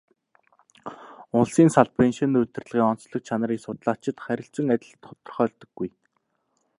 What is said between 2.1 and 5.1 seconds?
шинэ удирдлагын онцлог чанарыг судлаачид харилцан адил